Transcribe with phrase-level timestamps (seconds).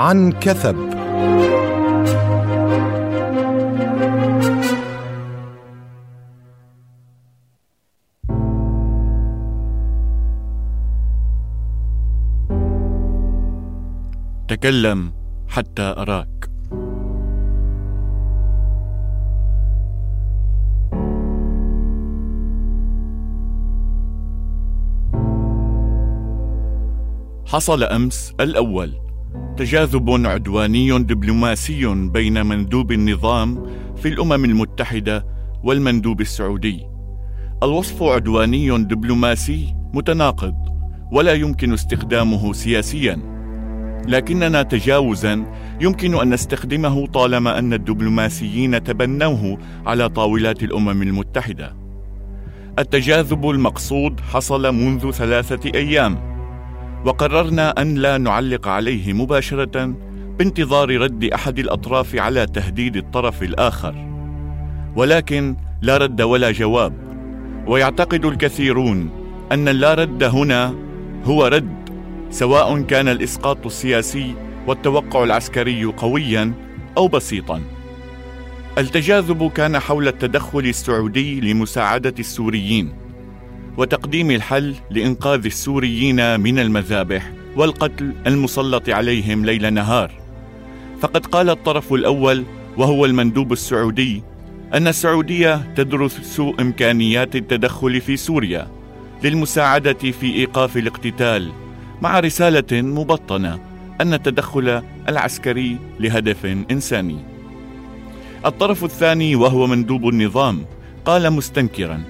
[0.00, 0.76] عن كثب.
[14.48, 15.12] تكلم
[15.48, 16.50] حتى أراك.
[27.46, 29.09] حصل أمس الأول.
[29.60, 35.26] تجاذب عدواني دبلوماسي بين مندوب النظام في الأمم المتحدة
[35.64, 36.86] والمندوب السعودي.
[37.62, 40.54] الوصف عدواني دبلوماسي متناقض
[41.12, 43.18] ولا يمكن استخدامه سياسيا.
[44.08, 45.44] لكننا تجاوزا
[45.80, 51.76] يمكن أن نستخدمه طالما أن الدبلوماسيين تبنوه على طاولات الأمم المتحدة.
[52.78, 56.29] التجاذب المقصود حصل منذ ثلاثة أيام.
[57.04, 59.94] وقررنا أن لا نعلق عليه مباشرة
[60.38, 63.94] بانتظار رد أحد الأطراف على تهديد الطرف الآخر.
[64.96, 66.92] ولكن لا رد ولا جواب
[67.66, 69.10] ويعتقد الكثيرون
[69.52, 70.74] أن اللا رد هنا
[71.24, 71.90] هو رد
[72.30, 74.34] سواء كان الإسقاط السياسي
[74.66, 76.52] والتوقع العسكري قويا
[76.96, 77.60] أو بسيطا.
[78.78, 82.99] التجاذب كان حول التدخل السعودي لمساعدة السوريين.
[83.76, 90.12] وتقديم الحل لإنقاذ السوريين من المذابح والقتل المسلط عليهم ليل نهار
[91.00, 92.44] فقد قال الطرف الأول
[92.76, 94.22] وهو المندوب السعودي
[94.74, 98.68] أن السعودية تدرس إمكانيات التدخل في سوريا
[99.24, 101.52] للمساعدة في إيقاف الاقتتال
[102.02, 103.60] مع رسالة مبطنة
[104.00, 107.18] أن التدخل العسكري لهدف إنساني.
[108.46, 110.64] الطرف الثاني وهو مندوب النظام
[111.04, 112.02] قال مستنكرا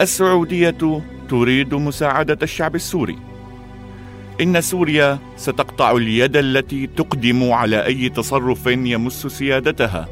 [0.00, 3.18] السعودية تريد مساعدة الشعب السوري.
[4.40, 10.08] إن سوريا ستقطع اليد التي تقدم على أي تصرف يمس سيادتها.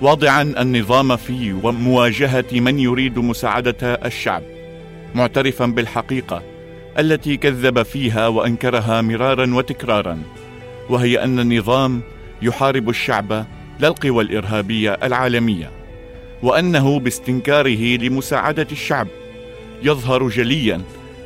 [0.00, 4.42] واضعا النظام في مواجهة من يريد مساعدة الشعب.
[5.14, 6.42] معترفا بالحقيقة
[6.98, 10.22] التي كذب فيها وأنكرها مرارا وتكرارا.
[10.90, 12.02] وهي أن النظام
[12.42, 13.46] يحارب الشعب
[13.80, 15.83] لا القوى الإرهابية العالمية.
[16.44, 19.08] وأنه باستنكاره لمساعدة الشعب.
[19.82, 20.80] يظهر جليا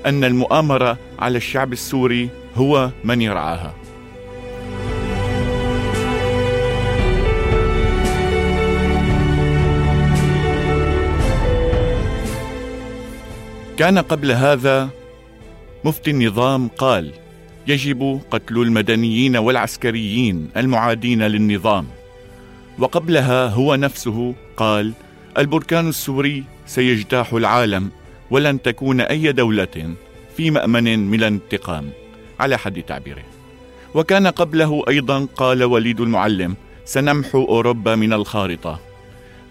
[0.06, 3.74] أن المؤامرة على الشعب السوري هو من يرعاها
[13.76, 14.88] كان قبل هذا
[15.84, 17.12] مفتي النظام قال
[17.66, 21.86] يجب قتل المدنيين والعسكريين المعادين للنظام.
[22.78, 24.92] وقبلها هو نفسه قال
[25.38, 27.90] البركان السوري سيجتاح العالم
[28.30, 29.94] ولن تكون أي دولة
[30.36, 31.90] في مأمن من الانتقام
[32.40, 33.22] على حد تعبيره.
[33.94, 36.54] وكان قبله أيضا قال وليد المعلم
[36.84, 38.80] سنمحو أوروبا من الخارطة.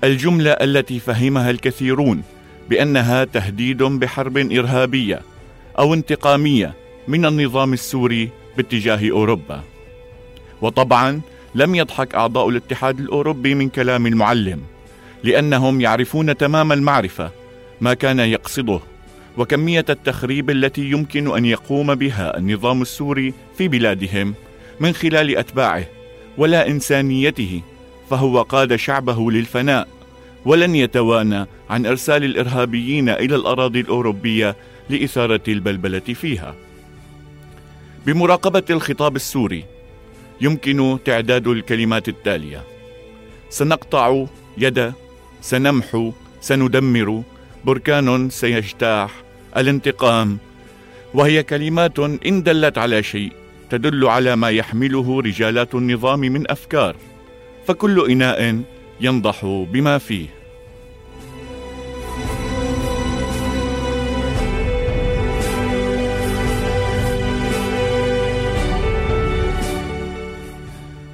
[0.03, 2.23] الجملة التي فهمها الكثيرون
[2.69, 5.21] بأنها تهديد بحرب إرهابية
[5.79, 6.73] أو انتقامية
[7.07, 9.63] من النظام السوري باتجاه أوروبا.
[10.61, 11.21] وطبعا
[11.55, 14.61] لم يضحك أعضاء الاتحاد الأوروبي من كلام المعلم.
[15.23, 17.31] لأنهم يعرفون تمام المعرفة
[17.81, 18.79] ما كان يقصده
[19.37, 24.33] وكمية التخريب التي يمكن أن يقوم بها النظام السوري في بلادهم
[24.79, 25.85] من خلال أتباعه
[26.37, 27.61] ولا إنسانيته
[28.09, 29.87] فهو قاد شعبه للفناء
[30.45, 34.55] ولن يتوانى عن إرسال الإرهابيين إلى الأراضي الأوروبية
[34.89, 36.55] لإثارة البلبلة فيها.
[38.05, 39.65] بمراقبة الخطاب السوري
[40.41, 42.63] يمكن تعداد الكلمات التالية
[43.49, 44.25] سنقطع
[44.57, 44.93] يد
[45.41, 46.11] سنمحو
[46.41, 47.23] سندمر.
[47.65, 49.11] بركان سيجتاح.
[49.57, 50.37] الانتقام.
[51.13, 53.31] وهي كلمات إن دلت على شيء
[53.69, 56.95] تدل على ما يحمله رجالات النظام من أفكار.
[57.67, 58.61] فكل إناء
[59.01, 60.36] ينضح بما فيه.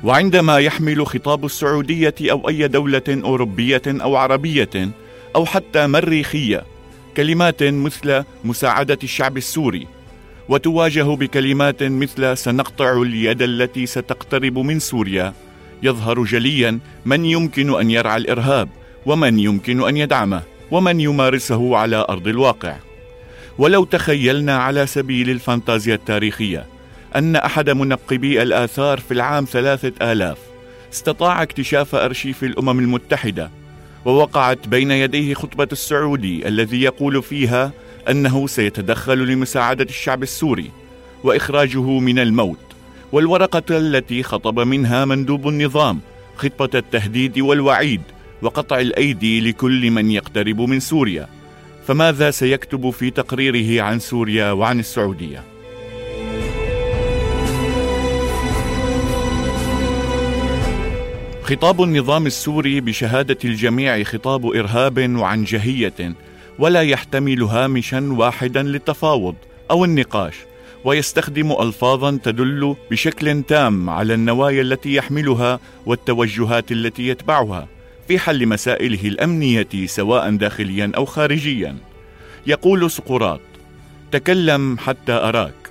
[0.04, 4.90] وعندما يحمل خطاب السعودية أو أي دولة أوروبية أو عربية
[5.36, 6.64] أو حتى مريخية
[7.18, 9.88] كلمات مثل مساعدة الشعب السوري
[10.50, 15.34] وتواجه بكلمات مثل سنقطع اليد التي ستقترب من سوريا
[15.84, 18.70] يظهر جليا من يمكن أن يرعى الإرهاب
[19.06, 20.42] ومن يمكن أن يدعمه
[20.72, 22.76] ومن يمارسه على أرض الواقع.
[23.58, 26.73] ولو تخيلنا على سبيل الفانتازيا التاريخية
[27.16, 30.38] أن أحد منقبي الآثار في العام ثلاثة آلاف.
[30.94, 33.50] استطاع اكتشاف أرشيف الأمم المتحدة
[34.06, 37.72] ووقعت بين يديه خطبة السعودي الذي يقول فيها
[38.10, 40.72] أنه سيتدخل لمساعدة الشعب السوري
[41.24, 42.60] وإخراجه من الموت
[43.12, 46.00] والورقة التي خطب منها مندوب النظام
[46.36, 48.02] خطة التهديد والوعيد
[48.42, 51.28] وقطع الأيدي لكل من يقترب من سوريا.
[51.88, 55.53] فماذا سيكتب في تقريره عن سوريا وعن السعودية؟
[61.54, 66.16] خطاب النظام السوري بشهادة الجميع خطاب إرهاب وعنجهيه
[66.60, 69.36] ولا يحتمل هامشا واحدا للتفاوض
[69.72, 70.34] أو النقاش
[70.86, 77.68] ويستخدم الفاظا تدل بشكل تام على النوايا التي يحملها والتوجهات التي يتبعها
[78.08, 81.78] في حل مسائله الأمنية سواء داخليا أو خارجيا.
[82.48, 83.42] يقول سقراط
[84.12, 85.70] تكلم حتى أراك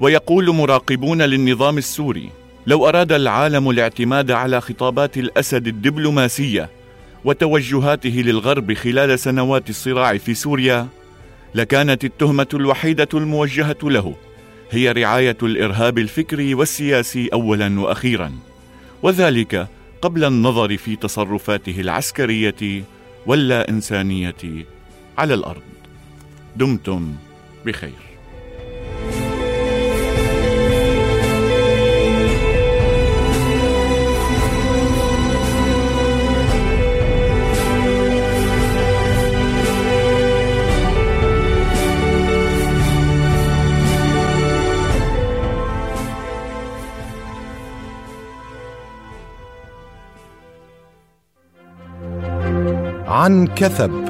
[0.00, 2.30] ويقول مراقبون للنظام السوري
[2.66, 6.70] لو أراد العالم الاعتماد على خطابات الأسد الدبلوماسية
[7.24, 10.88] وتوجهاته للغرب خلال سنوات الصراع في سوريا
[11.54, 14.14] لكانت التهمة الوحيدة الموجهة له
[14.70, 18.32] هي رعاية الإرهاب الفكري والسياسي اولا وأخيرا
[19.02, 19.68] وذلك
[20.02, 22.82] قبل النظر في تصرفاته العسكرية
[23.26, 24.66] واللا إنسانية
[25.18, 25.62] على الأرض.
[26.56, 27.14] دمتم
[27.66, 28.05] بخير.
[53.08, 54.05] عن كثب.